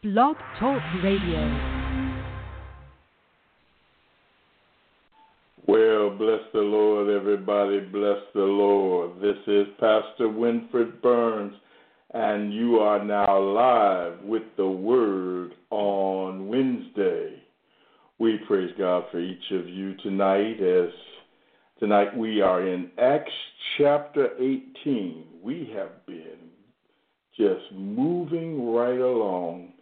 [0.00, 1.40] Blog Talk Radio.
[5.66, 7.80] Well, bless the Lord, everybody.
[7.80, 9.20] Bless the Lord.
[9.20, 11.52] This is Pastor Winfred Burns,
[12.14, 17.42] and you are now live with the Word on Wednesday.
[18.20, 20.62] We praise God for each of you tonight.
[20.62, 20.90] As
[21.80, 23.32] tonight we are in Acts
[23.76, 25.24] chapter 18.
[25.42, 26.38] We have been
[27.36, 29.72] just moving right along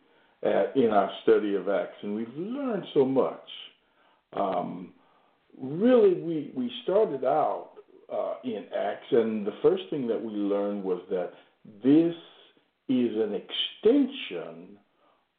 [0.47, 3.49] at, in our study of Acts, and we've learned so much.
[4.33, 4.93] Um,
[5.61, 7.71] really, we we started out
[8.13, 11.33] uh, in Acts, and the first thing that we learned was that
[11.83, 12.15] this
[12.89, 14.79] is an extension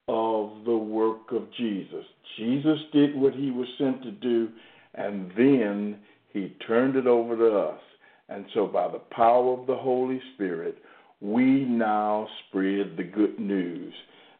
[0.10, 2.06] of the work of Jesus.
[2.38, 4.50] Jesus did what he was sent to do,
[4.96, 6.00] and then
[6.34, 7.82] he turned it over to us.
[8.30, 10.78] And so, by the power of the Holy Spirit,
[11.22, 13.94] we now spread the good news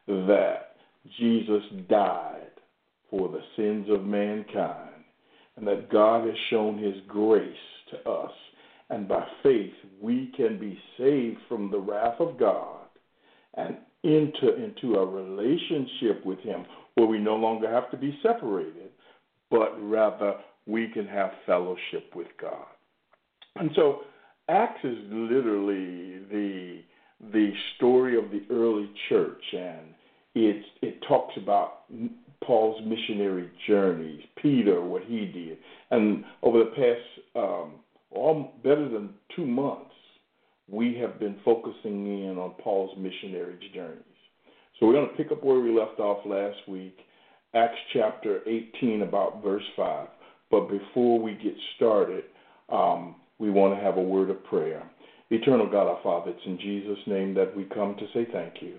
[0.08, 0.76] that
[1.18, 2.50] Jesus died
[3.10, 5.04] for the sins of mankind
[5.56, 7.56] and that God has shown his grace
[7.90, 8.32] to us.
[8.90, 12.86] And by faith, we can be saved from the wrath of God
[13.54, 18.90] and enter into a relationship with him where we no longer have to be separated,
[19.50, 20.34] but rather
[20.66, 22.66] we can have fellowship with God.
[23.56, 24.00] And so
[24.48, 26.80] Acts is literally the
[27.32, 29.92] the story of the early church and
[30.46, 31.84] it it talks about
[32.44, 35.58] Paul's missionary journeys, Peter, what he did,
[35.90, 37.72] and over the past um,
[38.10, 39.90] all better than two months,
[40.68, 44.02] we have been focusing in on Paul's missionary journeys.
[44.78, 46.96] So we're going to pick up where we left off last week,
[47.54, 50.08] Acts chapter 18, about verse 5.
[50.50, 52.24] But before we get started,
[52.70, 54.88] um, we want to have a word of prayer.
[55.30, 58.78] Eternal God, our Father, it's in Jesus' name that we come to say thank you.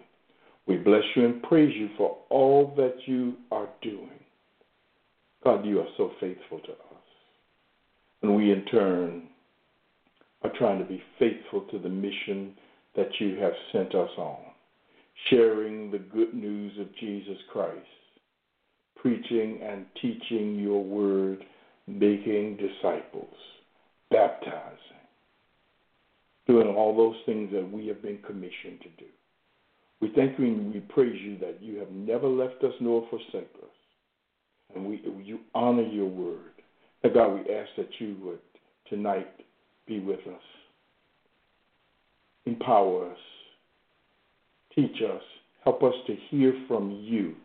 [0.69, 4.11] We bless you and praise you for all that you are doing.
[5.43, 7.07] God, you are so faithful to us.
[8.21, 9.23] And we, in turn,
[10.43, 12.53] are trying to be faithful to the mission
[12.95, 14.37] that you have sent us on,
[15.31, 17.79] sharing the good news of Jesus Christ,
[18.95, 21.45] preaching and teaching your word,
[21.87, 23.33] making disciples,
[24.11, 24.77] baptizing,
[26.45, 29.09] doing all those things that we have been commissioned to do.
[30.01, 33.61] We thank you and we praise you that you have never left us nor forsaken
[33.61, 34.75] us.
[34.75, 36.51] And we you honor your word.
[37.03, 38.39] And God, we ask that you would
[38.89, 39.27] tonight
[39.87, 40.41] be with us.
[42.45, 43.17] Empower us.
[44.75, 45.21] Teach us.
[45.63, 47.35] Help us to hear from you.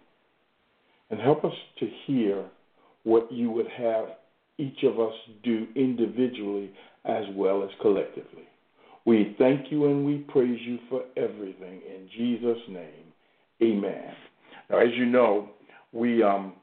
[1.10, 2.44] And help us to hear
[3.02, 4.06] what you would have
[4.58, 6.70] each of us do individually
[7.04, 8.44] as well as collectively.
[9.04, 11.82] We thank you and we praise you for everything.
[11.86, 13.12] In Jesus' name,
[13.62, 14.14] amen.
[14.70, 15.50] Now, as you know,
[15.92, 16.54] we, um,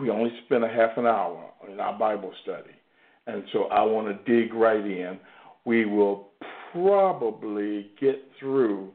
[0.00, 2.70] we only spent a half an hour in our Bible study.
[3.26, 5.18] And so I want to dig right in.
[5.64, 6.28] We will
[6.72, 8.90] probably get through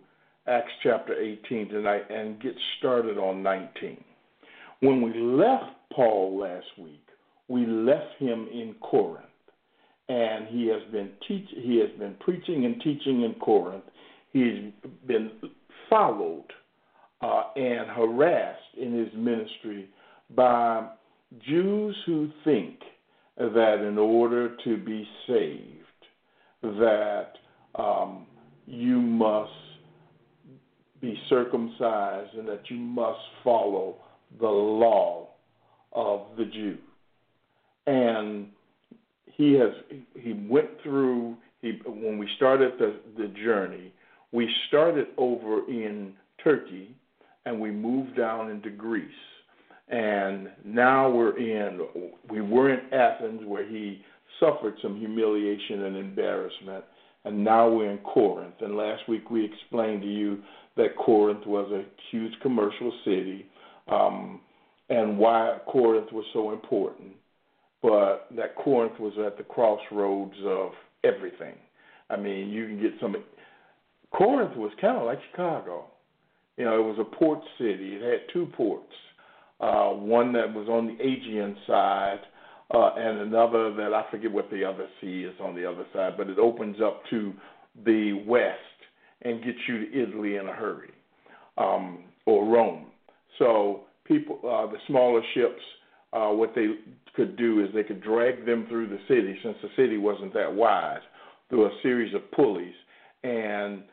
[0.47, 4.03] Acts chapter 18 tonight and get started on 19.
[4.79, 7.05] When we left Paul last week,
[7.47, 9.25] we left him in Corinth
[10.11, 13.83] and he has been teach he has been preaching and teaching in Corinth.
[14.33, 14.71] He's
[15.07, 15.31] been
[15.89, 16.47] followed
[17.21, 19.89] uh, and harassed in his ministry
[20.35, 20.89] by
[21.47, 22.79] Jews who think
[23.37, 25.77] that in order to be saved,
[26.61, 27.31] that
[27.75, 28.25] um,
[28.65, 29.51] you must
[30.99, 33.95] be circumcised and that you must follow
[34.39, 35.29] the law
[35.93, 36.77] of the Jew.
[37.87, 38.47] And
[39.35, 39.71] he has
[40.15, 43.93] he went through he when we started the the journey
[44.31, 46.95] we started over in Turkey
[47.45, 49.09] and we moved down into Greece.
[49.89, 51.81] And now we're in
[52.29, 54.01] we were in Athens where he
[54.39, 56.85] suffered some humiliation and embarrassment
[57.25, 58.55] and now we're in Corinth.
[58.61, 60.39] And last week we explained to you
[60.77, 63.45] that Corinth was a huge commercial city
[63.91, 64.39] um,
[64.89, 67.11] and why Corinth was so important
[67.81, 70.71] but that Corinth was at the crossroads of
[71.03, 71.55] everything.
[72.09, 73.15] I mean, you can get some.
[74.11, 75.85] Corinth was kind of like Chicago.
[76.57, 77.95] You know, it was a port city.
[77.95, 78.93] It had two ports,
[79.59, 82.19] uh, one that was on the Aegean side,
[82.73, 86.13] uh, and another that I forget what the other sea is on the other side,
[86.17, 87.33] but it opens up to
[87.85, 88.57] the west
[89.23, 90.91] and gets you to Italy in a hurry,
[91.57, 92.87] um, or Rome.
[93.39, 95.61] So people, uh, the smaller ships
[96.13, 96.67] uh, what they
[97.15, 100.53] could do is they could drag them through the city, since the city wasn't that
[100.53, 101.01] wide,
[101.49, 102.73] through a series of pulleys
[103.23, 103.83] and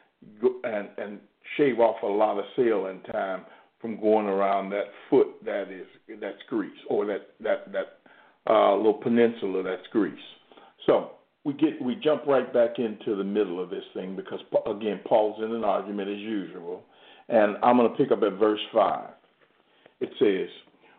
[0.64, 1.18] and and
[1.56, 3.44] shave off a lot of sailing time
[3.80, 5.86] from going around that foot that is
[6.20, 7.98] that's Greece, or that that that
[8.50, 10.18] uh, little peninsula that's Greece.
[10.86, 11.12] So
[11.44, 15.42] we get we jump right back into the middle of this thing because again Paul's
[15.42, 16.82] in an argument as usual,
[17.28, 19.10] and I'm going to pick up at verse five.
[20.00, 20.48] It says,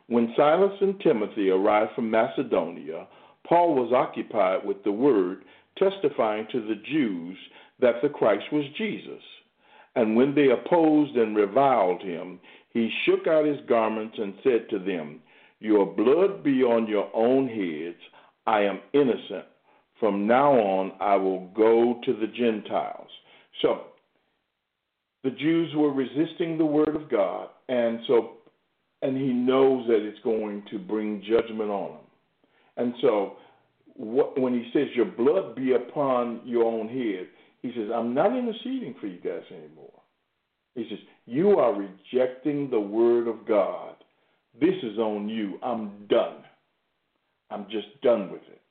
[0.10, 3.08] "When Silas and Timothy arrived from Macedonia,
[3.44, 5.46] Paul was occupied with the word,
[5.78, 7.38] testifying to the Jews
[7.78, 9.24] that the Christ was Jesus."
[9.96, 12.40] And when they opposed and reviled him,
[12.72, 15.22] he shook out his garments and said to them,
[15.60, 18.02] Your blood be on your own heads.
[18.48, 19.46] I am innocent.
[20.00, 23.10] From now on, I will go to the Gentiles.
[23.62, 23.82] So,
[25.24, 28.38] the Jews were resisting the word of God, and so,
[29.02, 32.06] and he knows that it's going to bring judgment on them.
[32.78, 33.34] And so,
[33.96, 37.28] what, when he says, Your blood be upon your own head,
[37.62, 39.92] he says, I'm not interceding for you guys anymore.
[40.76, 43.96] He says, You are rejecting the word of God.
[44.60, 45.60] This is on you.
[45.64, 46.44] I'm done.
[47.52, 48.62] I'm just done with it.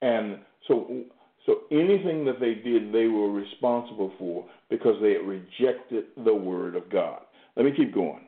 [0.00, 1.04] And so
[1.48, 6.76] so anything that they did, they were responsible for because they had rejected the word
[6.76, 7.22] of God.
[7.56, 8.27] Let me keep going.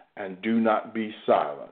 [0.17, 1.71] and do not be silent,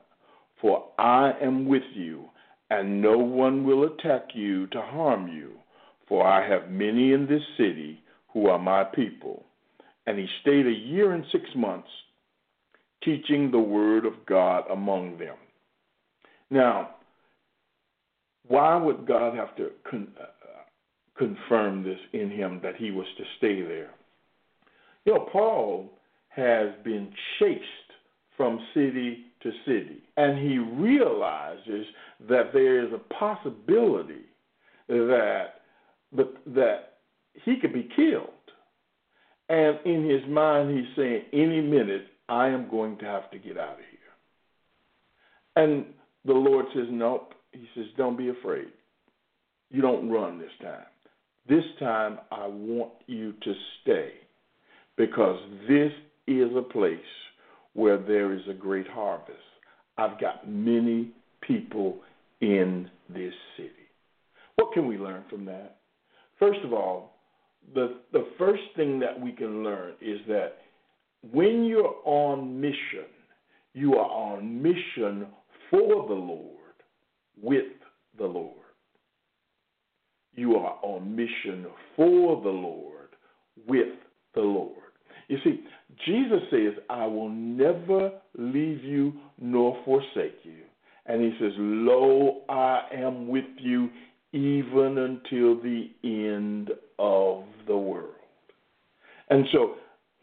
[0.61, 2.25] for I am with you,
[2.69, 5.53] and no one will attack you to harm you,
[6.07, 8.01] for I have many in this city
[8.33, 9.45] who are my people.
[10.05, 11.89] And he stayed a year and six months
[13.03, 15.35] teaching the word of God among them.
[16.49, 16.95] Now,
[18.47, 20.25] why would God have to con- uh,
[21.17, 23.91] confirm this in him that he was to stay there?
[25.05, 25.91] You know, Paul
[26.29, 27.63] has been chased
[28.39, 31.85] from city to city, and he realizes
[32.29, 34.23] that there is a possibility
[34.87, 35.55] that
[36.47, 36.99] that
[37.43, 38.29] he could be killed.
[39.49, 43.57] And in his mind, he's saying, any minute, I am going to have to get
[43.57, 43.97] out of here.
[45.57, 45.85] And
[46.23, 47.33] the Lord says, nope.
[47.51, 48.67] He says, don't be afraid.
[49.69, 50.85] You don't run this time.
[51.49, 54.11] This time, I want you to stay
[54.95, 55.91] because this
[56.27, 56.99] is a place
[57.79, 59.37] where there is a great harvest.
[59.97, 61.99] I've got many people
[62.41, 63.69] in this city.
[64.55, 65.77] What can we learn from that?
[66.37, 67.15] First of all,
[67.73, 70.57] the the first thing that we can learn is that
[71.31, 73.07] when you're on mission,
[73.73, 75.27] you are on mission
[75.69, 76.75] for the Lord
[77.41, 77.71] with
[78.17, 78.55] the Lord.
[80.35, 81.65] You are on mission
[81.95, 83.09] for the Lord
[83.65, 83.95] with
[84.35, 84.88] the Lord.
[85.29, 85.63] You see,
[86.05, 90.63] Jesus says, I will never leave you nor forsake you.
[91.05, 93.89] And he says, Lo, I am with you
[94.33, 98.15] even until the end of the world.
[99.29, 99.75] And so,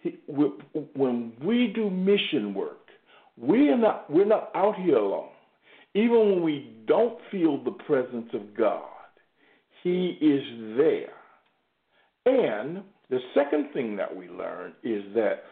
[0.03, 2.79] he, when we do mission work,
[3.37, 5.29] we are not we're not out here alone.
[5.95, 8.83] Even when we don't feel the presence of God,
[9.83, 11.13] He is there.
[12.27, 15.45] And the second thing that we learn is that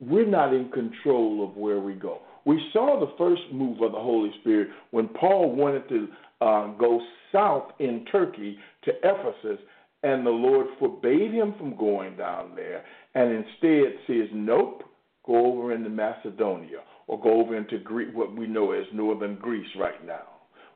[0.00, 2.20] we're not in control of where we go.
[2.44, 6.08] We saw the first move of the Holy Spirit when Paul wanted to
[6.40, 7.00] uh, go
[7.32, 9.60] south in Turkey to Ephesus,
[10.02, 12.82] and the Lord forbade him from going down there,
[13.14, 14.84] and instead says, Nope,
[15.26, 17.78] go over into Macedonia or go over into
[18.14, 20.22] what we know as northern Greece right now.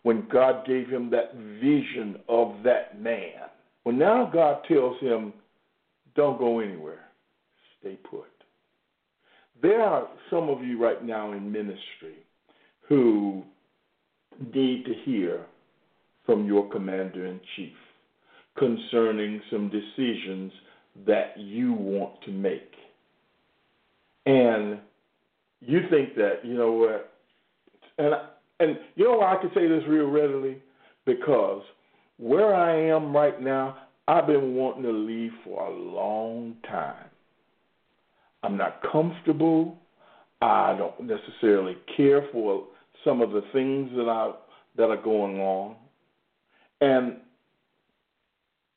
[0.02, 3.48] When God gave him that vision of that man.
[3.84, 5.32] Well, now God tells him,
[6.14, 7.06] Don't go anywhere,
[7.80, 8.24] stay put.
[9.62, 12.16] There are some of you right now in ministry
[12.88, 13.42] who
[14.54, 15.40] need to hear
[16.26, 17.72] from your commander in chief
[18.58, 20.52] concerning some decisions
[21.06, 22.70] that you want to make.
[24.26, 24.78] And
[25.60, 27.12] you think that, you know what,
[27.98, 28.14] and
[28.60, 30.62] and you know why I can say this real readily?
[31.04, 31.62] Because
[32.18, 37.06] where I am right now, I've been wanting to leave for a long time.
[38.42, 39.78] I'm not comfortable.
[40.42, 42.66] I don't necessarily care for
[43.02, 44.32] some of the things that I
[44.76, 45.76] that are going on.
[46.80, 47.16] And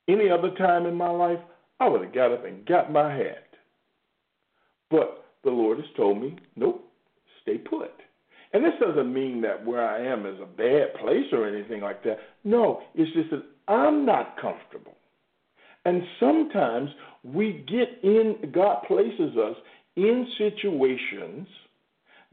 [0.08, 1.40] any other time in my life,
[1.80, 3.48] I would have got up and got my hat.
[4.90, 6.90] But the Lord has told me, nope,
[7.42, 7.90] stay put.
[8.52, 12.02] And this doesn't mean that where I am is a bad place or anything like
[12.04, 12.18] that.
[12.44, 14.97] No, it's just that I'm not comfortable.
[15.84, 16.90] And sometimes
[17.22, 19.56] we get in, God places us
[19.96, 21.48] in situations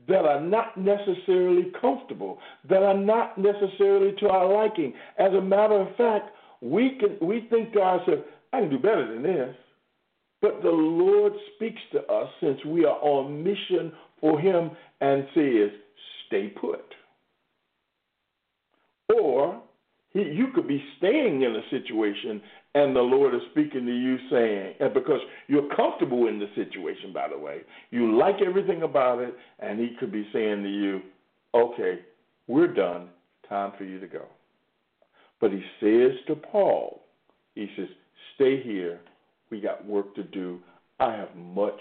[0.08, 2.38] that are not necessarily comfortable,
[2.70, 4.94] that are not necessarily to our liking.
[5.18, 8.22] As a matter of fact, we can we think to ourselves,
[8.54, 9.56] I can do better than this.
[10.42, 14.72] But the Lord speaks to us since we are on mission for Him
[15.02, 15.72] and says,
[16.28, 16.86] stay put.
[19.16, 19.62] Or
[20.16, 22.42] you could be staying in a situation
[22.74, 27.14] and the Lord is speaking to you saying, and because you're comfortable in the situation,
[27.14, 31.02] by the way, you like everything about it, and He could be saying to you,
[31.54, 32.00] okay,
[32.48, 33.08] we're done,
[33.48, 34.26] time for you to go.
[35.40, 37.02] But He says to Paul,
[37.56, 37.88] He says,
[38.36, 39.00] stay here,
[39.50, 40.60] we got work to do.
[41.00, 41.80] I have much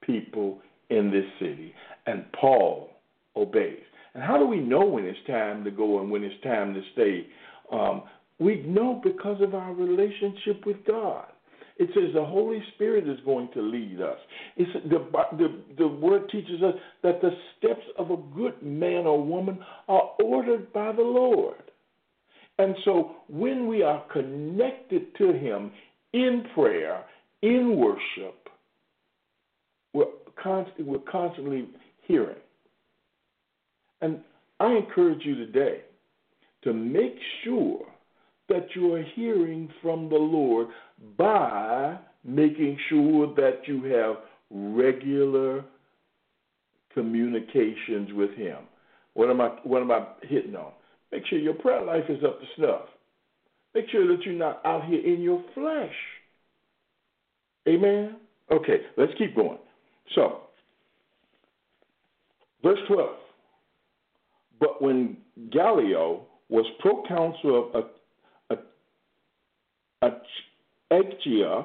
[0.00, 0.60] people
[0.90, 1.72] in this city.
[2.06, 2.90] And Paul
[3.36, 3.78] obeys.
[4.14, 6.82] And how do we know when it's time to go and when it's time to
[6.92, 7.26] stay?
[7.72, 8.02] Um,
[8.38, 11.26] we know because of our relationship with God.
[11.78, 14.18] It says the Holy Spirit is going to lead us.
[14.56, 15.06] It's, the,
[15.38, 20.10] the, the word teaches us that the steps of a good man or woman are
[20.22, 21.62] ordered by the Lord.
[22.58, 25.72] And so when we are connected to Him
[26.12, 27.04] in prayer,
[27.40, 28.48] in worship,
[29.94, 30.04] we're,
[30.40, 31.68] const- we're constantly
[32.02, 32.36] hearing.
[34.02, 34.20] And
[34.60, 35.80] I encourage you today
[36.64, 37.80] to make sure
[38.48, 40.68] that you are hearing from the Lord
[41.16, 44.16] by making sure that you have
[44.50, 45.64] regular
[46.94, 48.58] communications with Him.
[49.14, 50.72] What am I what am I hitting on?
[51.10, 52.82] Make sure your prayer life is up to snuff.
[53.74, 55.94] Make sure that you're not out here in your flesh.
[57.68, 58.16] Amen.
[58.50, 59.58] Okay, let's keep going.
[60.14, 60.40] So,
[62.62, 63.10] verse 12.
[64.60, 65.16] But when
[65.50, 67.86] Gallio was proconsul of
[70.90, 71.64] Achaia,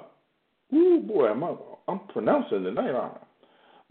[0.74, 1.44] ooh boy, I'm,
[1.90, 3.20] I'm pronouncing the name on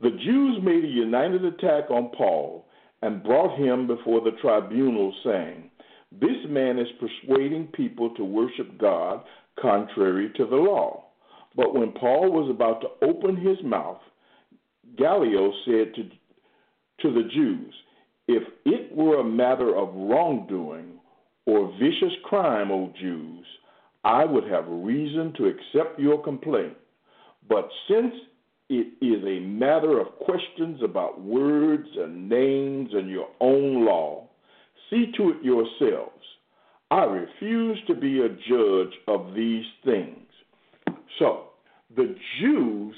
[0.02, 2.64] The Jews made a united attack on Paul
[3.02, 5.70] and brought him before the tribunal, saying,
[6.12, 9.22] This man is persuading people to worship God
[9.60, 11.04] contrary to the law.
[11.54, 14.00] But when Paul was about to open his mouth,
[14.96, 16.04] Gallio said to,
[17.02, 17.74] to the Jews,
[18.28, 20.98] If it were a matter of wrongdoing
[21.46, 23.46] or vicious crime, O Jews,
[24.04, 26.76] I would have reason to accept your complaint.
[27.48, 28.12] But since
[28.68, 34.28] it is a matter of questions about words and names and your own law,
[34.90, 36.12] see to it yourselves.
[36.90, 40.26] I refuse to be a judge of these things.
[41.18, 41.50] So,
[41.94, 42.94] the Jews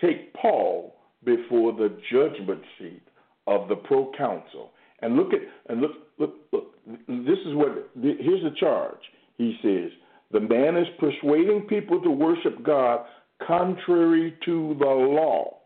[0.00, 0.94] take Paul
[1.24, 3.07] before the judgment seat
[3.48, 4.70] of the proconsul.
[5.00, 6.74] And look at and look look look.
[7.06, 9.00] This is what here's the charge.
[9.36, 9.90] He says
[10.30, 13.04] the man is persuading people to worship God
[13.46, 15.58] contrary to the law.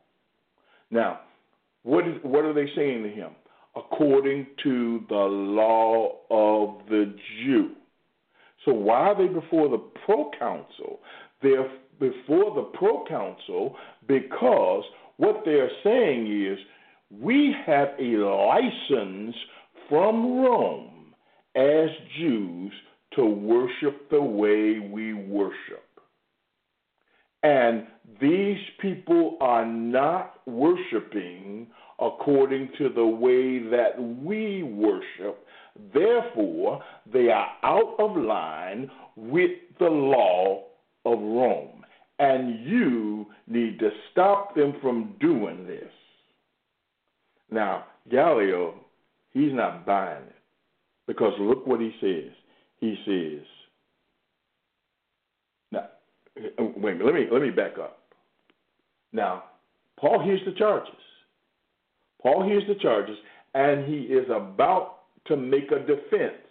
[0.90, 1.20] Now,
[1.82, 3.30] what, is, what are they saying to him?
[3.74, 7.70] According to the law of the Jew.
[8.64, 11.00] So why are they before the proconsul?
[11.42, 14.84] They're before the proconsul because
[15.16, 16.58] what they're saying is
[17.21, 19.37] we have a license
[19.88, 21.14] from Rome
[21.54, 22.73] as Jews
[23.14, 25.85] to worship the way we worship.
[27.42, 27.87] And
[28.21, 31.66] these people are not worshiping
[31.99, 35.45] according to the way that we worship.
[35.92, 40.64] Therefore, they are out of line with the law
[41.04, 41.85] of Rome.
[42.19, 45.90] And you need to stop them from doing this.
[47.52, 48.75] Now, Gallio,
[49.30, 50.35] he's not buying it.
[51.06, 52.32] Because look what he says
[52.82, 53.47] he says,
[55.71, 55.87] now,
[56.59, 58.00] wait let me, let me back up.
[59.12, 59.44] Now,
[60.00, 60.92] Paul hears the charges.
[62.21, 63.16] Paul hears the charges,
[63.54, 66.42] and he is about to make a defense.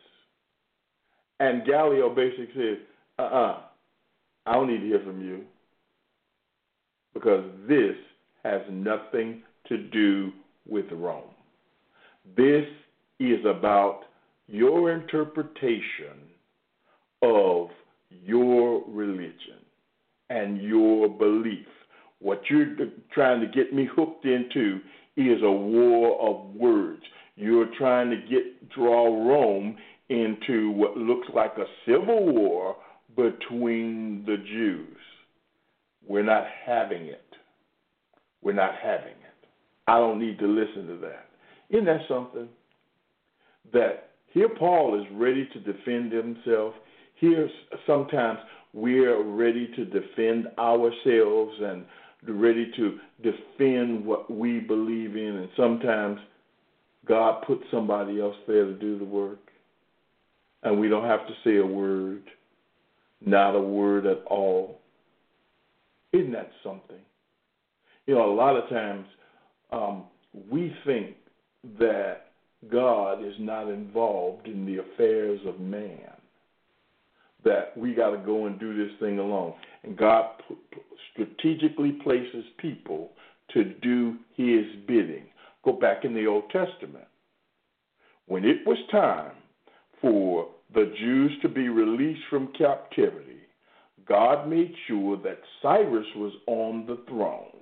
[1.41, 2.77] And Gallio basically says,
[3.19, 3.61] uh uh-uh, uh
[4.45, 5.41] I don't need to hear from you
[7.13, 7.95] because this
[8.43, 10.31] has nothing to do
[10.67, 11.23] with Rome.
[12.37, 12.65] This
[13.19, 14.01] is about
[14.47, 16.29] your interpretation
[17.21, 17.69] of
[18.09, 19.59] your religion
[20.29, 21.67] and your belief.
[22.19, 22.75] What you're
[23.13, 24.79] trying to get me hooked into
[25.17, 27.03] is a war of words.
[27.35, 29.77] You're trying to get draw Rome
[30.09, 32.75] into what looks like a civil war
[33.15, 34.97] between the Jews.
[36.07, 37.25] We're not having it.
[38.41, 39.30] We're not having it.
[39.91, 41.27] I don't need to listen to that.
[41.69, 42.47] Isn't that something?
[43.73, 46.73] That here Paul is ready to defend himself.
[47.15, 47.49] Here
[47.85, 48.39] sometimes
[48.71, 51.83] we're ready to defend ourselves and
[52.25, 56.19] ready to defend what we believe in, and sometimes
[57.05, 59.39] God puts somebody else there to do the work,
[60.63, 62.23] and we don't have to say a word,
[63.25, 64.79] not a word at all.
[66.13, 67.01] Isn't that something?
[68.05, 69.05] You know, a lot of times
[69.71, 70.03] um,
[70.49, 71.15] we think
[71.79, 72.27] that
[72.71, 76.11] God is not involved in the affairs of man
[77.43, 79.53] that we got to go and do this thing alone.
[79.83, 83.11] And God p- p- strategically places people
[83.53, 85.25] to do his bidding.
[85.63, 87.05] Go back in the Old Testament.
[88.27, 89.33] When it was time
[90.01, 93.39] for the Jews to be released from captivity,
[94.07, 97.60] God made sure that Cyrus was on the throne.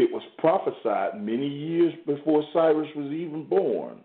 [0.00, 4.00] It was prophesied many years before Cyrus was even born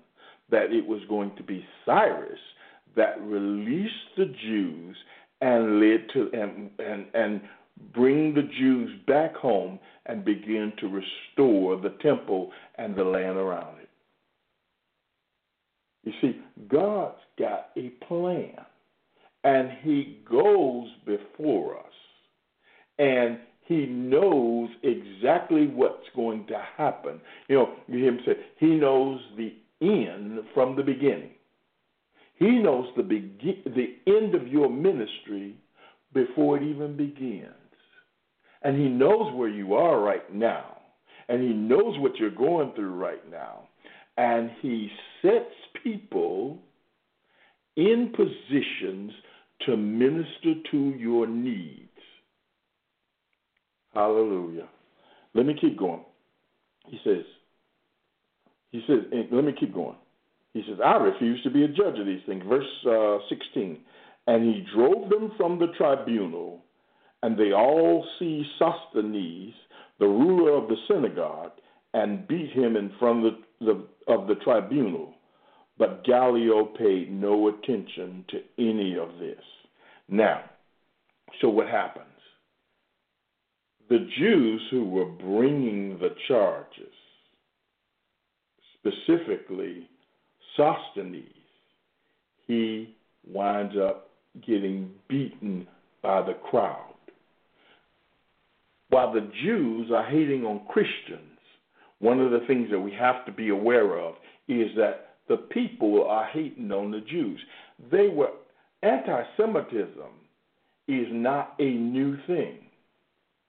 [0.49, 2.39] that it was going to be Cyrus
[2.97, 4.97] that released the Jews
[5.39, 7.41] and led to and and and
[7.93, 13.79] bring the Jews back home and begin to restore the temple and the land around
[13.79, 13.89] it.
[16.03, 18.57] You see, God's got a plan,
[19.45, 21.93] and He goes before us,
[22.99, 27.19] and He knows exactly what's going to happen.
[27.47, 31.31] You know, you hear Him say, He knows the end from the beginning.
[32.35, 35.55] He knows the begin- the end of your ministry
[36.13, 37.51] before it even begins.
[38.61, 40.77] And he knows where you are right now.
[41.29, 43.67] And he knows what you're going through right now.
[44.17, 44.89] And he
[45.21, 45.53] sets
[45.83, 46.59] people
[47.75, 49.11] in positions
[49.65, 51.84] to minister to your needs.
[53.95, 54.67] Hallelujah.
[55.33, 56.03] Let me keep going.
[56.87, 57.23] He says,
[58.71, 58.99] he says,
[59.31, 59.95] let me keep going.
[60.53, 62.43] He says, I refuse to be a judge of these things.
[62.47, 63.79] Verse uh, 16.
[64.27, 66.63] And he drove them from the tribunal,
[67.23, 69.53] and they all seized Sosthenes,
[69.99, 71.51] the ruler of the synagogue,
[71.93, 75.13] and beat him in front of the, the, of the tribunal.
[75.77, 79.43] But Gallio paid no attention to any of this.
[80.09, 80.41] Now,
[81.41, 82.14] so what happens?
[83.89, 86.93] The Jews who were bringing the charges,
[88.79, 89.87] specifically
[90.57, 91.23] Sosthenes,
[92.47, 92.95] he
[93.27, 94.09] winds up
[94.45, 95.67] getting beaten
[96.01, 96.93] by the crowd.
[98.89, 101.39] While the Jews are hating on Christians,
[101.99, 104.15] one of the things that we have to be aware of
[104.47, 107.39] is that the people are hating on the Jews.
[107.91, 108.29] They were
[108.83, 110.11] anti Semitism
[110.87, 112.64] is not a new thing.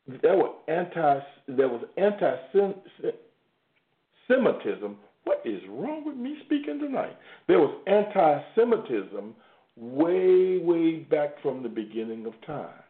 [0.07, 2.37] There were anti there was anti
[4.29, 7.17] Semitism what is wrong with me speaking tonight?
[7.49, 9.35] There was anti Semitism
[9.75, 12.81] way, way back from the beginning of time.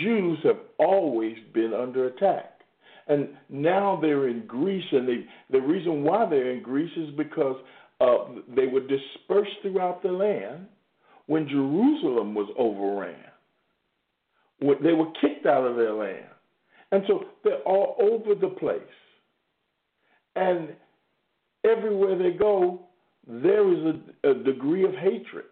[0.00, 2.60] Jews have always been under attack.
[3.06, 7.56] And now they're in Greece, and they, the reason why they're in Greece is because
[8.00, 10.66] uh, they were dispersed throughout the land
[11.26, 13.31] when Jerusalem was overran.
[14.82, 16.26] They were kicked out of their land.
[16.92, 18.80] And so they're all over the place.
[20.36, 20.70] And
[21.64, 22.80] everywhere they go,
[23.26, 25.46] there is a, a degree of hatred.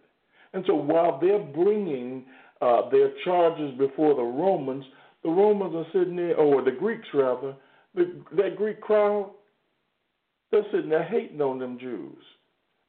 [0.53, 2.25] And so while they're bringing
[2.61, 4.85] uh, their charges before the Romans,
[5.23, 7.55] the Romans are sitting there, or the Greeks rather,
[7.94, 9.31] the, that Greek crowd,
[10.51, 12.23] they're sitting there hating on them Jews.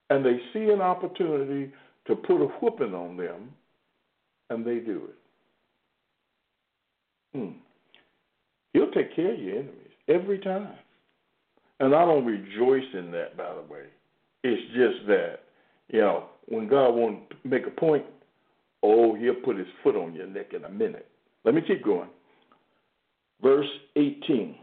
[0.09, 1.71] And they see an opportunity
[2.07, 3.51] to put a whooping on them,
[4.49, 5.20] and they do it.
[7.33, 7.51] Hmm.
[8.73, 10.73] He'll take care of your enemies every time.
[11.79, 13.85] And I don't rejoice in that, by the way.
[14.43, 15.39] It's just that,
[15.89, 18.05] you know, when God wants to make a point,
[18.83, 21.07] oh, he'll put his foot on your neck in a minute.
[21.43, 22.09] Let me keep going.
[23.41, 24.55] Verse 18.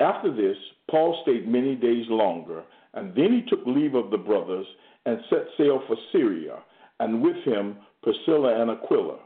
[0.00, 0.56] After this,
[0.90, 2.62] Paul stayed many days longer,
[2.94, 4.66] and then he took leave of the brothers
[5.06, 6.58] and set sail for Syria,
[7.00, 9.18] and with him Priscilla and Aquila.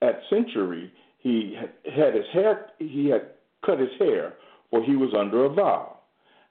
[0.00, 0.90] At Cenchreae,
[1.22, 3.30] he had his hair he had
[3.64, 4.34] cut his hair,
[4.70, 5.98] for he was under a vow.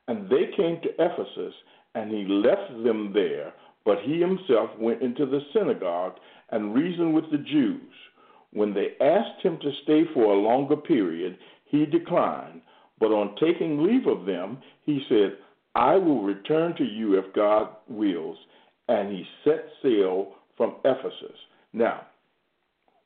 [0.07, 1.53] And they came to Ephesus,
[1.93, 3.53] and he left them there,
[3.85, 6.13] but he himself went into the synagogue
[6.49, 7.93] and reasoned with the Jews.
[8.53, 12.61] When they asked him to stay for a longer period, he declined,
[12.99, 15.37] but on taking leave of them, he said,
[15.75, 18.37] I will return to you if God wills.
[18.87, 21.37] And he set sail from Ephesus.
[21.73, 22.07] Now,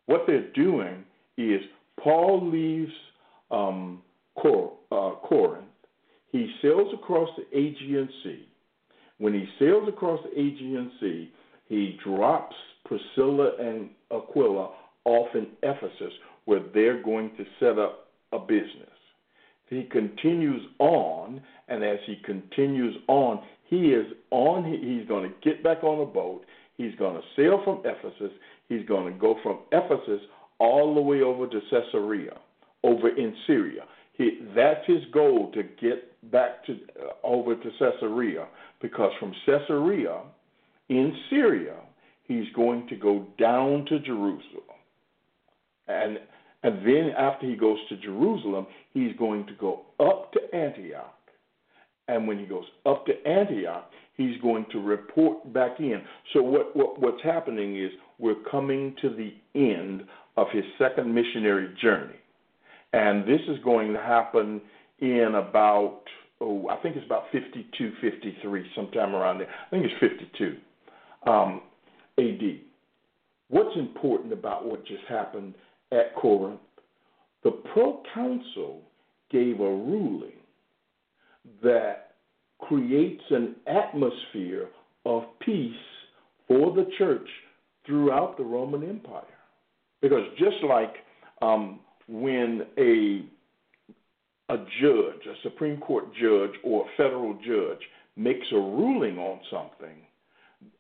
[0.08, 1.06] what they're doing
[1.38, 1.62] is
[2.00, 2.92] Paul leaves
[3.52, 4.02] um,
[4.36, 5.66] Cor- uh, Corinth
[6.36, 8.46] he sails across the Aegean Sea.
[9.20, 11.32] When he sails across the Aegean Sea,
[11.70, 14.72] he drops Priscilla and Aquila
[15.06, 16.12] off in Ephesus,
[16.44, 18.90] where they're going to set up a business.
[19.70, 24.66] He continues on, and as he continues on, he is on.
[24.66, 26.46] He's going to get back on a boat.
[26.76, 28.36] He's going to sail from Ephesus.
[28.68, 30.20] He's going to go from Ephesus
[30.60, 32.38] all the way over to Caesarea,
[32.84, 33.82] over in Syria.
[34.14, 38.48] He, that's his goal to get back to uh, over to Caesarea,
[38.82, 40.22] because from Caesarea
[40.90, 41.76] in Syria,
[42.24, 44.64] he's going to go down to Jerusalem.
[45.88, 46.20] And
[46.64, 51.14] and then after he goes to Jerusalem, he's going to go up to Antioch.
[52.08, 56.02] And when he goes up to Antioch, he's going to report back in.
[56.34, 60.06] So what, what what's happening is we're coming to the end
[60.38, 62.16] of his second missionary journey.
[62.94, 64.62] And this is going to happen
[65.00, 66.02] in about
[66.42, 69.48] oh, I think it's about 52, 53, sometime around there.
[69.48, 70.58] I think it's 52
[71.30, 71.62] um,
[72.18, 72.60] AD.
[73.48, 75.54] What's important about what just happened
[75.92, 76.60] at Corinth?
[77.44, 78.82] The proconsul
[79.32, 80.32] gave a ruling
[81.64, 82.16] that
[82.60, 84.70] creates an atmosphere
[85.06, 85.74] of peace
[86.48, 87.28] for the church
[87.86, 89.24] throughout the Roman Empire.
[90.06, 90.98] Because just like
[91.42, 93.26] um, when a
[94.54, 97.80] a judge, a Supreme Court judge or a federal judge
[98.16, 99.98] makes a ruling on something,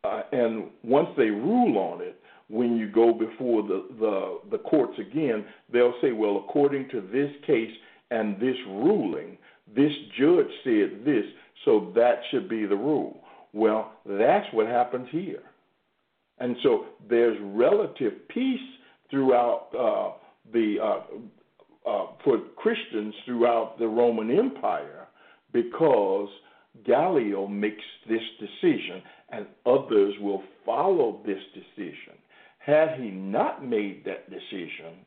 [0.03, 4.99] uh, and once they rule on it, when you go before the, the, the courts
[4.99, 7.71] again, they'll say, well, according to this case
[8.11, 9.39] and this ruling,
[9.75, 11.25] this judge said this,
[11.65, 13.21] so that should be the rule.
[13.53, 15.41] Well, that's what happens here.
[16.37, 18.59] And so there's relative peace
[19.15, 20.17] throughout uh,
[20.51, 25.07] the uh, uh, for Christians throughout the Roman Empire
[25.53, 26.27] because
[26.85, 32.15] Gallio makes this decision, and others will follow this decision.
[32.57, 35.05] Had he not made that decision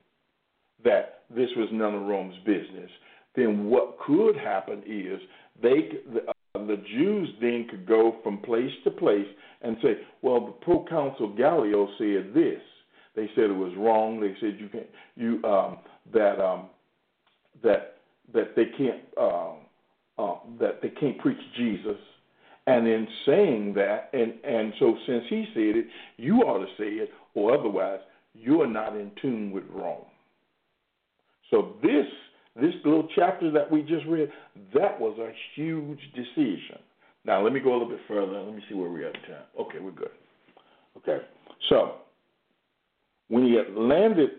[0.82, 2.90] that this was none of Rome's business,
[3.36, 5.20] then what could happen is
[5.60, 9.26] they the, uh, the Jews then could go from place to place
[9.60, 12.62] and say, well, the proconsul Gallio said this.
[13.18, 14.20] They said it was wrong.
[14.20, 15.78] They said you can't you um,
[16.14, 16.68] that um,
[17.64, 17.96] that
[18.32, 19.54] that they can't uh,
[20.22, 21.98] uh, that they can't preach Jesus.
[22.68, 26.90] And in saying that, and and so since he said it, you ought to say
[26.90, 27.98] it, or otherwise
[28.34, 30.04] you are not in tune with Rome.
[31.50, 32.06] So this
[32.54, 34.30] this little chapter that we just read,
[34.74, 36.78] that was a huge decision.
[37.24, 38.40] Now let me go a little bit further.
[38.40, 39.42] Let me see where we're at in time.
[39.58, 40.10] Okay, we're good.
[40.98, 41.24] Okay,
[41.68, 41.94] so
[43.28, 44.30] when he had landed,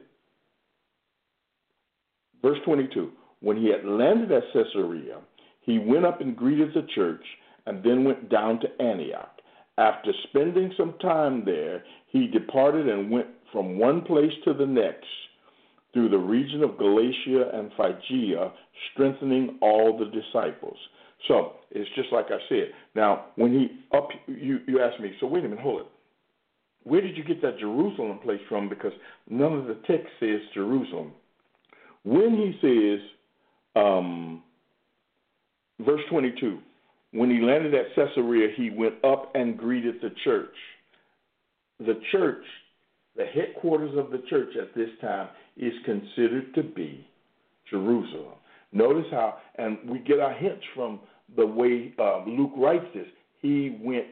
[2.41, 5.19] verse 22, when he had landed at Caesarea,
[5.61, 7.23] he went up and greeted the church
[7.65, 9.39] and then went down to Antioch.
[9.77, 15.05] After spending some time there, he departed and went from one place to the next
[15.93, 18.51] through the region of Galatia and Phrygia,
[18.91, 20.77] strengthening all the disciples.
[21.27, 22.71] So it's just like I said.
[22.95, 25.13] Now, when he up, you you asked me.
[25.19, 25.87] So wait a minute, hold it.
[26.89, 28.67] Where did you get that Jerusalem place from?
[28.67, 28.91] Because
[29.29, 31.11] none of the text says Jerusalem.
[32.03, 33.07] When he says,
[33.75, 34.41] um,
[35.85, 36.57] verse 22,
[37.11, 40.55] when he landed at Caesarea, he went up and greeted the church.
[41.79, 42.43] The church,
[43.15, 47.07] the headquarters of the church at this time, is considered to be
[47.69, 48.33] Jerusalem.
[48.71, 50.99] Notice how, and we get our hints from
[51.35, 53.07] the way uh, Luke writes this.
[53.41, 54.05] He went.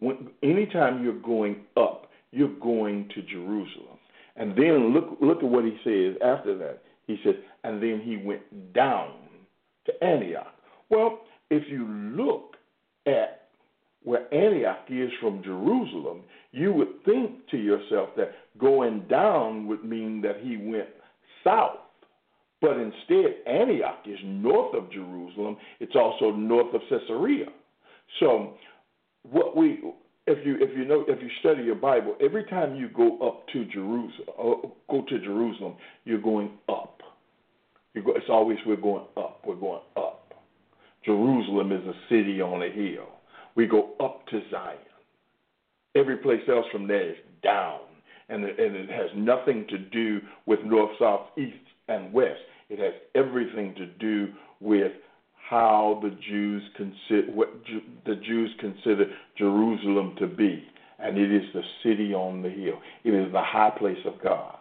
[0.00, 3.98] When, anytime you're going up, you're going to Jerusalem.
[4.36, 6.82] And then look look at what he says after that.
[7.06, 7.34] He says,
[7.64, 9.12] and then he went down
[9.86, 10.54] to Antioch.
[10.88, 12.56] Well, if you look
[13.06, 13.48] at
[14.02, 20.22] where Antioch is from Jerusalem, you would think to yourself that going down would mean
[20.22, 20.88] that he went
[21.44, 21.78] south.
[22.60, 25.56] But instead, Antioch is north of Jerusalem.
[25.80, 27.46] It's also north of Caesarea.
[28.18, 28.54] So,
[29.22, 29.80] what we,
[30.26, 33.46] if you if you know if you study your Bible, every time you go up
[33.52, 37.00] to Jerusalem, uh, go to Jerusalem, you're going up.
[37.94, 39.42] You go, it's always we're going up.
[39.46, 40.34] We're going up.
[41.04, 43.08] Jerusalem is a city on a hill.
[43.56, 44.78] We go up to Zion.
[45.96, 47.80] Every place else from there is down,
[48.28, 51.56] and it, and it has nothing to do with north, south, east,
[51.88, 52.38] and west.
[52.68, 54.28] It has everything to do
[54.60, 54.92] with
[55.50, 60.64] how the Jews consider what Ju- the Jews consider Jerusalem to be,
[61.00, 62.78] and it is the city on the hill.
[63.02, 64.58] It is the high place of God.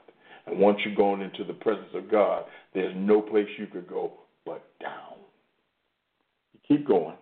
[0.47, 4.13] And once you're going into the presence of God, there's no place you could go
[4.47, 5.19] but down.
[6.53, 7.17] You keep going.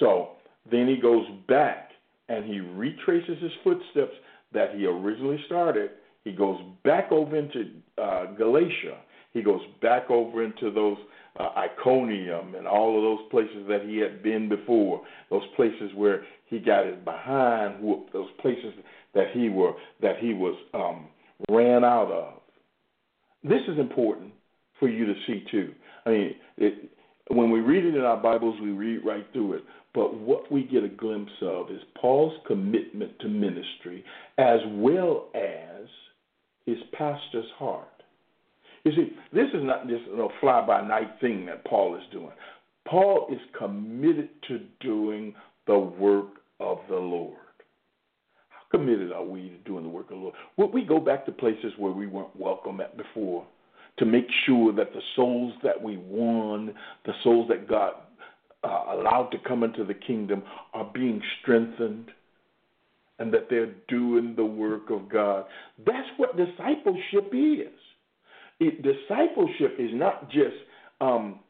[0.00, 0.30] So
[0.70, 1.90] then he goes back
[2.30, 4.14] and he retraces his footsteps
[4.54, 5.90] that he originally started.
[6.24, 7.66] He goes back over into
[7.98, 8.96] uh, Galatia.
[9.32, 10.98] He goes back over into those
[11.38, 15.02] uh, Iconium and all of those places that he had been before.
[15.30, 18.12] Those places where he got his behind whooped.
[18.12, 18.74] Those places
[19.14, 21.08] that he were that he was um,
[21.48, 22.34] ran out of.
[23.42, 24.32] This is important
[24.78, 25.72] for you to see too.
[26.04, 26.90] I mean, it,
[27.28, 29.62] when we read it in our Bibles, we read right through it.
[29.94, 34.04] But what we get a glimpse of is Paul's commitment to ministry
[34.38, 35.86] as well as
[36.66, 37.88] his pastor's heart.
[38.84, 42.32] You see, this is not just a fly by night thing that Paul is doing.
[42.86, 45.34] Paul is committed to doing
[45.66, 46.26] the work
[46.58, 47.36] of the Lord.
[48.48, 50.34] How committed are we to doing the work of the Lord?
[50.56, 53.46] Would we go back to places where we weren't welcome at before
[53.98, 56.74] to make sure that the souls that we won,
[57.06, 57.92] the souls that God
[58.64, 60.42] uh, allowed to come into the kingdom,
[60.74, 62.10] are being strengthened?
[63.18, 65.44] and that they're doing the work of God.
[65.86, 67.68] That's what discipleship is.
[68.60, 70.54] It, discipleship is not just
[71.00, 71.40] um,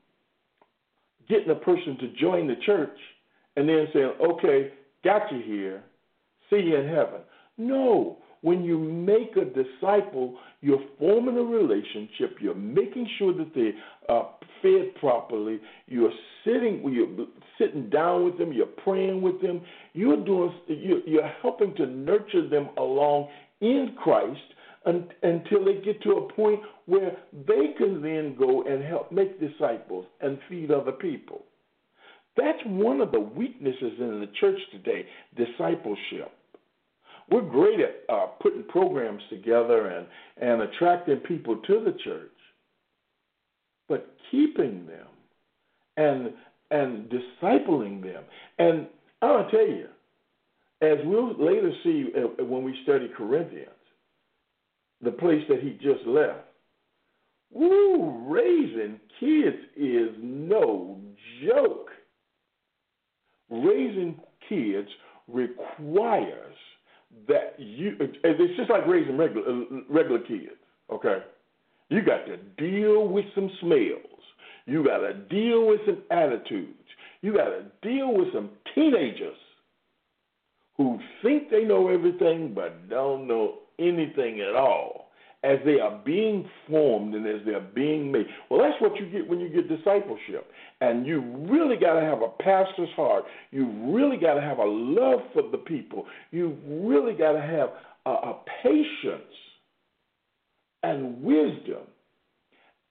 [1.29, 2.99] getting a person to join the church
[3.57, 4.73] and then saying, okay,
[5.05, 5.83] got you here,
[6.49, 7.21] see you in heaven.
[7.59, 12.39] No, when you make a disciple, you're forming a relationship.
[12.41, 13.73] You're making sure that they
[14.09, 15.61] are fed properly.
[15.87, 16.13] You're
[16.45, 17.27] sitting, you're
[17.59, 18.53] sitting down with them.
[18.53, 19.61] You're praying with them.
[19.93, 23.29] You're doing, you're helping to nurture them along
[23.61, 24.41] in Christ
[24.85, 30.07] until they get to a point where they can then go and help make disciples
[30.21, 31.45] and feed other people.
[32.37, 36.33] That's one of the weaknesses in the church today discipleship.
[37.31, 40.07] We're great at uh, putting programs together and,
[40.41, 42.31] and attracting people to the church,
[43.89, 45.07] but keeping them
[45.97, 46.33] and
[46.71, 48.25] and discipling them.
[48.59, 48.87] And
[49.21, 49.89] I'll tell you,
[50.81, 53.69] as we'll later see uh, when we study Corinthians,
[55.03, 56.41] the place that he just left.
[57.53, 61.01] Woo, raising kids is no
[61.45, 61.91] joke.
[63.51, 64.89] Raising kids
[65.29, 66.55] requires
[67.29, 67.97] that you.
[68.01, 70.53] It's just like raising regular regular kids.
[70.91, 71.19] Okay,
[71.91, 74.07] you got to deal with some smells.
[74.65, 76.79] You got to deal with some attitudes.
[77.21, 79.37] You got to deal with some teenagers
[80.77, 85.09] who think they know everything but don't know anything at all
[85.45, 88.27] as they are being formed and as they're being made.
[88.49, 90.49] Well, that's what you get when you get discipleship.
[90.81, 93.25] And you really got to have a pastor's heart.
[93.51, 96.07] You really got to have a love for the people.
[96.31, 97.71] You really got to have
[98.07, 99.35] a, a patience
[100.85, 101.83] and wisdom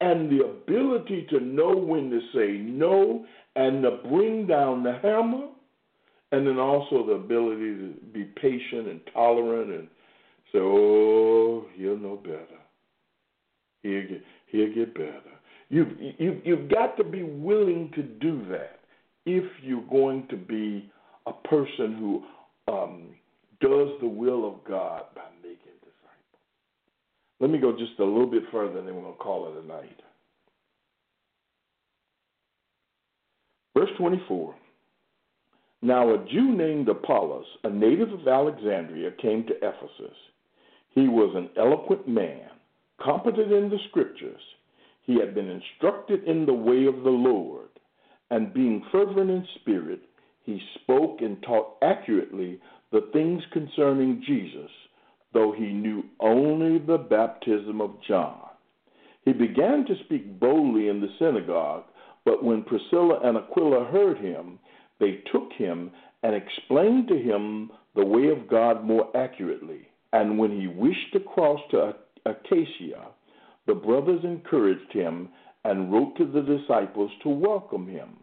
[0.01, 5.47] and the ability to know when to say no and to bring down the hammer
[6.31, 9.87] and then also the ability to be patient and tolerant and
[10.51, 12.59] say, "Oh, he'll know better.
[13.83, 15.21] He'll get he'll get better."
[15.69, 15.85] You
[16.17, 18.79] you you've got to be willing to do that
[19.25, 20.91] if you're going to be
[21.25, 22.23] a person who
[22.71, 23.07] um,
[23.59, 26.41] does the will of God by making disciples.
[27.39, 29.63] Let me go just a little bit further, and then we're going to call it
[29.63, 30.01] a night.
[33.77, 34.55] Verse 24.
[35.83, 40.15] Now, a Jew named Apollos, a native of Alexandria, came to Ephesus.
[40.91, 42.49] He was an eloquent man,
[43.01, 44.41] competent in the scriptures.
[45.03, 47.69] He had been instructed in the way of the Lord,
[48.29, 50.01] and being fervent in spirit,
[50.43, 52.59] he spoke and taught accurately
[52.91, 54.71] the things concerning Jesus,
[55.33, 58.49] though he knew only the baptism of John.
[59.23, 61.83] He began to speak boldly in the synagogue,
[62.25, 64.59] but when Priscilla and Aquila heard him,
[64.99, 65.91] they took him
[66.23, 69.87] and explained to him the way of God more accurately.
[70.13, 71.95] And when he wished to cross to
[72.25, 73.11] Achaia,
[73.67, 75.29] the brothers encouraged him
[75.63, 78.17] and wrote to the disciples to welcome him.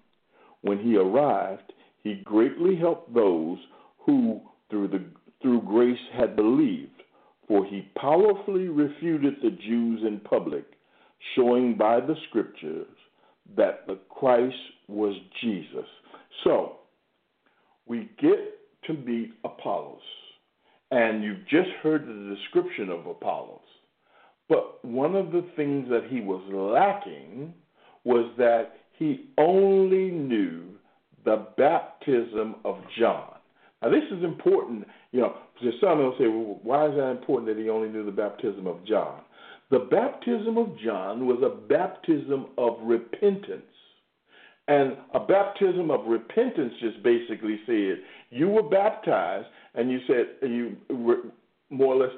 [0.62, 1.72] When he arrived,
[2.02, 3.58] he greatly helped those
[3.98, 5.04] who, through, the,
[5.40, 7.02] through grace, had believed,
[7.46, 10.64] for he powerfully refuted the Jews in public,
[11.36, 12.86] showing by the scriptures
[13.56, 14.56] that the Christ
[14.88, 15.86] was Jesus.
[16.44, 16.76] So,
[17.86, 18.38] we get
[18.86, 20.00] to meet Apollos,
[20.90, 23.60] and you've just heard the description of Apollos.
[24.48, 27.52] But one of the things that he was lacking
[28.04, 30.62] was that he only knew
[31.24, 33.34] the baptism of John.
[33.82, 34.86] Now, this is important.
[35.12, 35.34] You know,
[35.80, 38.84] some will say, well, why is that important that he only knew the baptism of
[38.86, 39.20] John?
[39.70, 43.62] The baptism of John was a baptism of repentance.
[44.68, 50.76] And a baptism of repentance just basically said you were baptized and you said you
[50.90, 51.22] were
[51.70, 52.14] more or less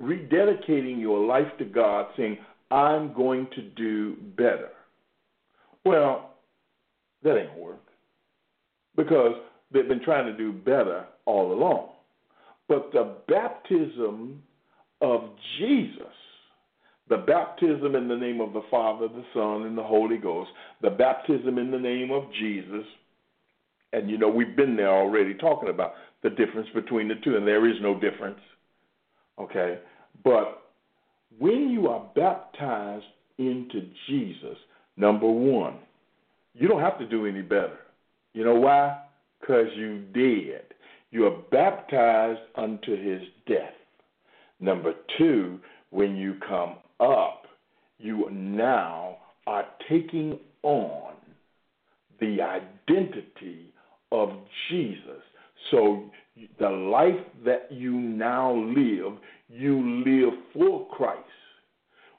[0.00, 2.38] rededicating your life to God, saying,
[2.70, 4.68] I'm going to do better.
[5.84, 6.34] Well,
[7.22, 7.82] that ain't work
[8.96, 9.34] because
[9.72, 11.88] they've been trying to do better all along.
[12.68, 14.42] But the baptism
[15.00, 16.04] of Jesus,
[17.10, 20.90] the baptism in the name of the Father, the Son, and the Holy Ghost, the
[20.90, 22.86] baptism in the name of Jesus,
[23.92, 27.46] and you know, we've been there already talking about the difference between the two, and
[27.46, 28.38] there is no difference.
[29.40, 29.80] Okay?
[30.22, 30.62] But
[31.38, 33.04] when you are baptized
[33.38, 34.56] into Jesus,
[34.96, 35.78] number one,
[36.54, 37.78] you don't have to do any better.
[38.34, 39.02] You know why?
[39.40, 40.62] Because you did.
[41.10, 43.74] You are baptized unto his death.
[44.60, 45.58] Number two,
[45.90, 47.44] when you come up,
[47.98, 51.14] you now are taking on
[52.20, 53.72] the identity
[54.12, 54.30] of
[54.68, 55.22] Jesus.
[55.70, 56.10] So
[56.58, 61.24] the life that you now live, you live for Christ.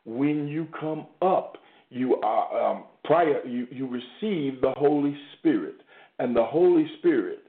[0.06, 1.58] When you come up,
[1.90, 3.46] you are um, prior.
[3.46, 5.76] You, you receive the Holy Spirit,
[6.20, 7.40] and the Holy Spirit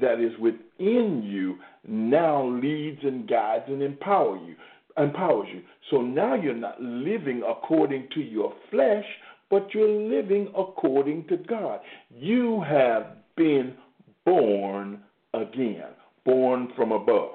[0.00, 1.56] that is within you
[1.86, 4.54] now leads and guides and empowers you,
[4.96, 5.62] empowers you.
[5.90, 9.04] So now you're not living according to your flesh,
[9.50, 11.80] but you're living according to God.
[12.10, 13.74] You have been
[14.24, 15.00] born
[15.34, 15.90] again,
[16.24, 17.32] born from above.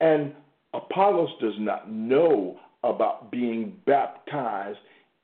[0.00, 0.32] And
[0.74, 4.78] Apollos does not know about being baptized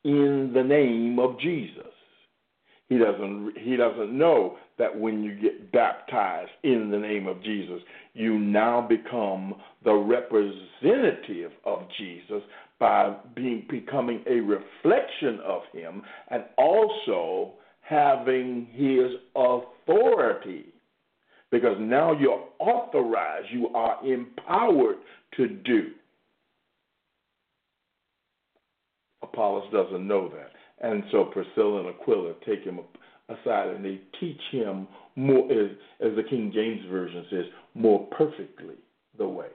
[0.04, 1.92] in the name of Jesus.
[2.88, 7.80] He doesn't he doesn't know that when you get baptized in the name of Jesus,
[8.14, 12.42] you now become the representative of Jesus
[12.78, 20.66] by being becoming a reflection of him and also having his authority.
[21.50, 24.96] Because now you're authorized, you are empowered
[25.36, 25.88] to do.
[29.22, 30.52] Apollos doesn't know that.
[30.80, 32.80] And so Priscilla and Aquila take him
[33.28, 38.76] aside and they teach him more, as, as the King James Version says, more perfectly
[39.18, 39.48] the way.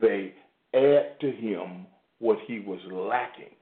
[0.00, 0.34] They
[0.74, 1.86] add to him
[2.18, 3.54] what he was lacking.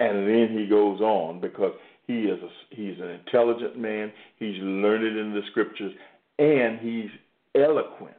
[0.00, 1.72] And then he goes on because
[2.06, 5.92] he is a, he's an intelligent man, he's learned in the scriptures,
[6.38, 7.10] and he's
[7.54, 8.14] eloquent.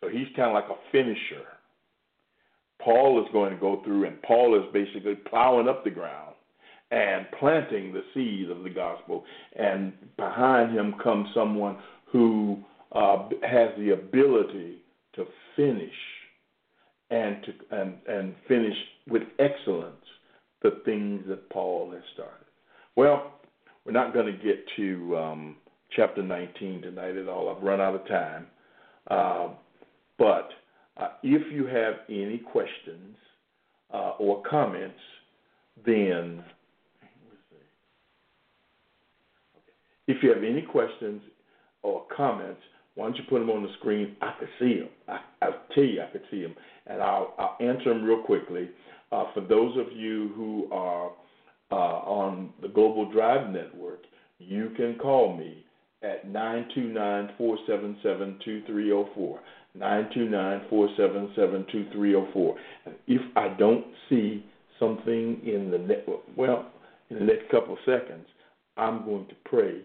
[0.00, 1.46] So he's kind of like a finisher.
[2.82, 6.29] Paul is going to go through, and Paul is basically plowing up the ground
[6.90, 9.24] and planting the seed of the gospel.
[9.56, 12.58] And behind him comes someone who
[12.92, 14.78] uh, has the ability
[15.14, 15.26] to
[15.56, 15.92] finish
[17.10, 18.76] and to and, and finish
[19.08, 19.96] with excellence
[20.62, 22.46] the things that Paul has started.
[22.96, 23.40] Well,
[23.84, 25.56] we're not going to get to um,
[25.96, 27.48] chapter 19 tonight at all.
[27.48, 28.46] I've run out of time.
[29.10, 29.48] Uh,
[30.18, 30.50] but
[30.96, 33.16] uh, if you have any questions
[33.92, 35.00] uh, or comments,
[35.84, 36.44] then
[40.10, 41.22] if you have any questions
[41.82, 42.60] or comments,
[42.94, 44.16] why don't you put them on the screen?
[44.20, 44.88] I can see them.
[45.08, 46.54] I, I'll tell you, I can see them,
[46.86, 48.70] and I'll, I'll answer them real quickly.
[49.12, 51.10] Uh, for those of you who are
[51.70, 54.00] uh, on the Global Drive Network,
[54.38, 55.64] you can call me
[56.02, 59.40] at 929 477 2304.
[59.78, 62.54] 929-477-2304.
[63.06, 64.44] If I don't see
[64.78, 66.70] something in the network, well,
[67.10, 68.26] in the next couple of seconds,
[68.76, 69.80] I'm going to pray,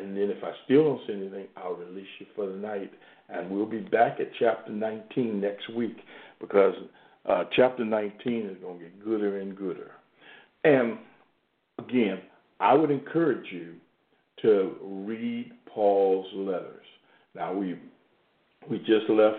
[0.00, 2.92] and then if I still don't see anything, I'll release you for the night,
[3.28, 5.96] and we'll be back at chapter 19 next week
[6.40, 6.74] because
[7.28, 9.92] uh, chapter 19 is going to get gooder and gooder.
[10.64, 10.98] And
[11.78, 12.20] again,
[12.60, 13.74] I would encourage you
[14.42, 16.84] to read Paul's letters.
[17.34, 17.78] Now we
[18.68, 19.36] we just left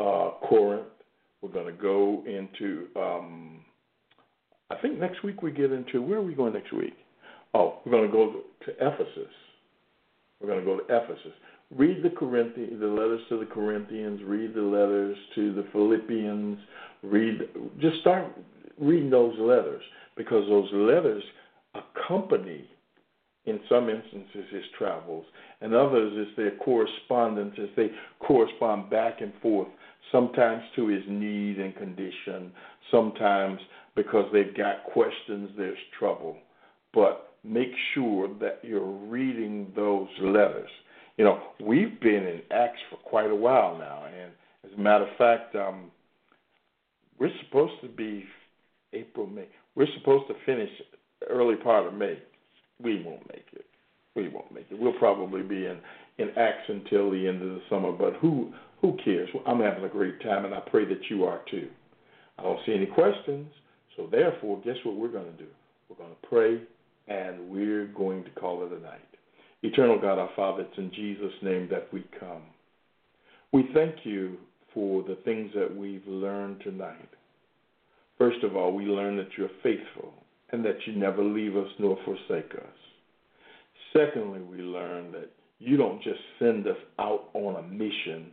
[0.00, 0.86] uh, Corinth.
[1.42, 2.86] We're going to go into.
[2.96, 3.60] Um,
[4.70, 6.02] I think next week we get into.
[6.02, 6.94] Where are we going next week?
[7.54, 9.32] Oh, we're going to go to Ephesus.
[10.46, 11.32] We're going to go to Ephesus.
[11.76, 14.20] Read the Corinthians, the letters to the Corinthians.
[14.24, 16.58] Read the letters to the Philippians.
[17.02, 17.40] Read.
[17.80, 18.26] Just start
[18.78, 19.82] reading those letters
[20.16, 21.22] because those letters
[21.74, 22.64] accompany
[23.46, 25.24] in some instances his travels,
[25.60, 27.90] and others is their correspondence as they
[28.20, 29.68] correspond back and forth,
[30.10, 32.52] sometimes to his need and condition,
[32.90, 33.60] sometimes
[33.94, 36.36] because they've got questions, there's trouble.
[36.92, 40.70] But make sure that you're reading those letters.
[41.16, 44.32] You know, we've been in Acts for quite a while now, and
[44.64, 45.90] as a matter of fact, um,
[47.18, 48.24] we're supposed to be
[48.92, 49.46] April, May.
[49.74, 50.70] We're supposed to finish
[51.28, 52.18] early part of May,
[52.82, 53.64] we won't make it.
[54.14, 54.78] We won't make it.
[54.78, 55.78] We'll probably be in
[56.18, 57.92] in Acts until the end of the summer.
[57.92, 59.28] But who who cares?
[59.46, 61.68] I'm having a great time, and I pray that you are too.
[62.38, 63.46] I don't see any questions,
[63.96, 65.48] so therefore, guess what we're going to do?
[65.88, 66.60] We're going to pray,
[67.08, 69.00] and we're going to call it a night.
[69.62, 72.42] Eternal God, our Father, it's in Jesus' name that we come.
[73.52, 74.36] We thank you
[74.74, 77.08] for the things that we've learned tonight.
[78.18, 80.12] First of all, we learn that you're faithful
[80.50, 82.76] and that you never leave us nor forsake us.
[83.92, 88.26] Secondly, we learn that you don't just send us out on a mission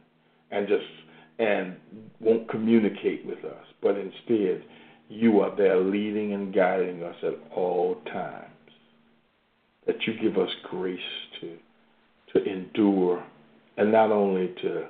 [0.51, 0.83] and just
[1.39, 1.75] and
[2.19, 4.63] won't communicate with us, but instead
[5.09, 8.52] you are there leading and guiding us at all times.
[9.87, 10.99] That you give us grace
[11.41, 11.57] to
[12.33, 13.23] to endure
[13.77, 14.87] and not only to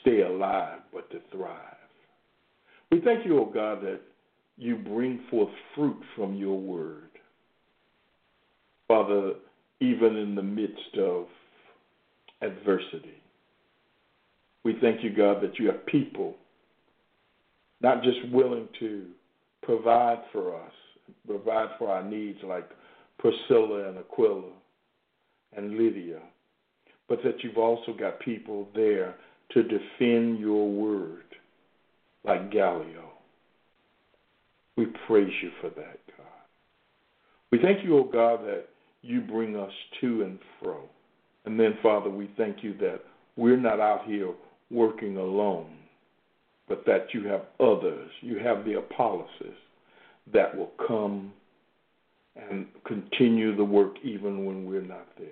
[0.00, 1.60] stay alive but to thrive.
[2.90, 4.00] We thank you, O oh God, that
[4.56, 7.10] you bring forth fruit from your word.
[8.88, 9.32] Father,
[9.80, 11.26] even in the midst of
[12.40, 13.20] adversity.
[14.64, 16.34] We thank you, God, that you have people
[17.80, 19.06] not just willing to
[19.62, 20.72] provide for us,
[21.26, 22.68] provide for our needs like
[23.18, 24.52] Priscilla and Aquila
[25.56, 26.20] and Lydia,
[27.08, 29.14] but that you've also got people there
[29.52, 31.24] to defend your word
[32.24, 33.10] like Gallio.
[34.76, 36.26] We praise you for that, God.
[37.50, 38.66] We thank you, O oh God, that
[39.02, 40.80] you bring us to and fro.
[41.44, 43.00] And then, Father, we thank you that
[43.36, 44.32] we're not out here
[44.70, 45.70] working alone,
[46.68, 48.10] but that you have others.
[48.20, 49.28] You have the Apollos
[50.32, 51.32] that will come
[52.36, 55.28] and continue the work even when we're not there.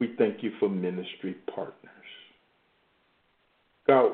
[0.00, 1.74] We thank you for ministry partners.
[3.86, 4.12] God,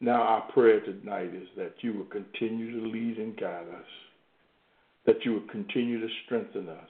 [0.00, 3.86] now our prayer tonight is that you will continue to lead and guide us,
[5.06, 6.88] that you will continue to strengthen us,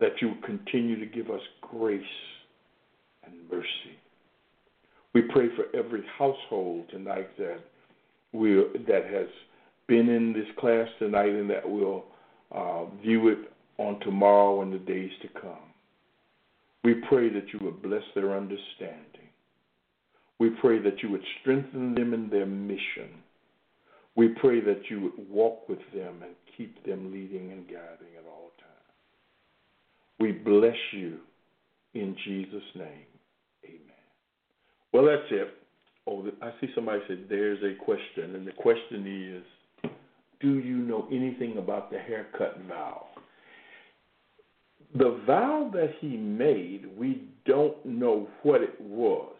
[0.00, 2.02] that you will continue to give us grace
[3.24, 3.96] and mercy.
[5.14, 7.60] We pray for every household tonight that
[8.32, 9.28] will that has
[9.86, 12.04] been in this class tonight and that will
[12.54, 13.38] uh, view it
[13.78, 15.72] on tomorrow and the days to come.
[16.84, 19.28] We pray that you would bless their understanding.
[20.38, 23.22] We pray that you would strengthen them in their mission.
[24.16, 28.26] We pray that you would walk with them and keep them leading and guiding at
[28.26, 28.82] all times.
[30.18, 31.18] We bless you
[31.94, 33.06] in Jesus' name.
[33.64, 34.04] Amen.
[34.92, 35.48] Well, that's it.
[36.06, 39.44] Oh, I see somebody said there's a question, and the question is
[40.42, 43.06] Do you know anything about the haircut vow?
[44.94, 49.34] The vow that he made, we don't know what it was.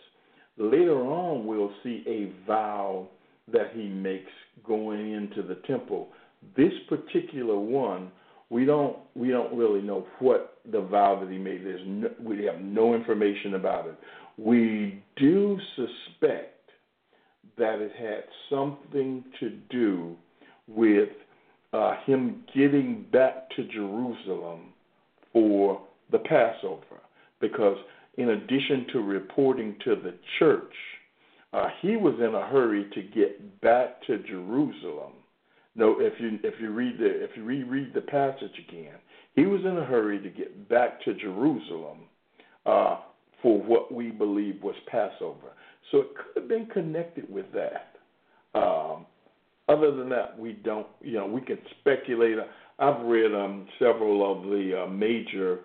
[0.57, 3.09] Later on, we'll see a vow
[3.53, 4.30] that he makes
[4.64, 6.09] going into the temple.
[6.57, 8.12] This particular one,
[8.48, 11.64] we don't we don't really know what the vow that he made.
[11.64, 13.96] There's no, we have no information about it.
[14.38, 16.70] We do suspect
[17.59, 20.16] that it had something to do
[20.68, 21.10] with
[21.72, 24.72] uh, him getting back to Jerusalem
[25.32, 27.00] for the Passover,
[27.40, 27.78] because
[28.18, 30.74] in addition to reporting to the church,
[31.52, 35.12] uh, he was in a hurry to get back to Jerusalem.
[35.74, 38.96] No, if you if you read the if you reread the passage again,
[39.34, 42.00] he was in a hurry to get back to Jerusalem
[42.66, 42.98] uh,
[43.40, 45.52] for what we believe was Passover.
[45.90, 47.96] So it could have been connected with that.
[48.54, 49.06] Um,
[49.73, 50.87] other than that, we don't.
[51.01, 52.37] You know, we can speculate.
[52.79, 55.61] I've read um, several of the uh, major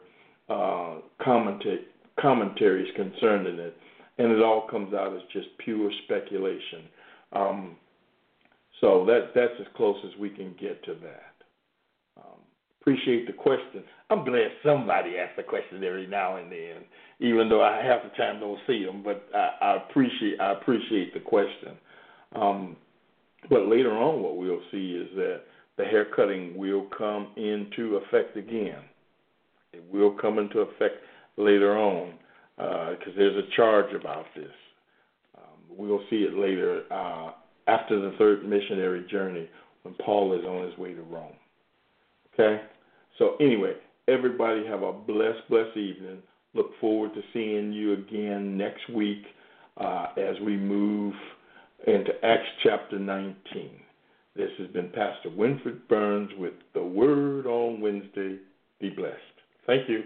[0.50, 1.86] uh, commenta-
[2.20, 3.76] commentaries concerning it,
[4.18, 6.84] and it all comes out as just pure speculation.
[7.34, 7.76] Um,
[8.82, 11.34] so that that's as close as we can get to that.
[12.18, 12.40] Um,
[12.82, 13.84] appreciate the question.
[14.10, 16.84] I'm glad somebody asks a question every now and then,
[17.20, 19.04] even though I half the time don't see them.
[19.04, 21.78] But I, I appreciate I appreciate the question.
[22.36, 22.76] Um,
[23.50, 25.42] but later on, what we'll see is that
[25.78, 28.82] the hair cutting will come into effect again.
[29.74, 30.96] It will come into effect
[31.38, 32.14] later on
[32.58, 34.52] because uh, there's a charge about this.
[35.38, 37.32] Um, we'll see it later uh,
[37.68, 39.48] after the third missionary journey
[39.84, 41.34] when Paul is on his way to Rome.
[42.34, 42.62] Okay?
[43.20, 43.74] So, anyway,
[44.08, 46.24] everybody have a blessed, blessed evening.
[46.54, 49.24] Look forward to seeing you again next week
[49.78, 51.14] uh, as we move
[51.88, 53.36] into Acts chapter 19.
[54.36, 58.38] This has been Pastor Winfred Burns with the Word on Wednesday.
[58.80, 59.16] Be blessed.
[59.66, 60.04] Thank you.